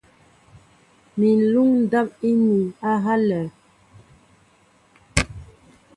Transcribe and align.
Mi 1.17 1.27
ŋ̀luŋ 1.39 1.69
ndáp 1.83 2.07
íniin 2.29 2.67
á 2.89 2.91
ihálɛ̄. 2.99 3.43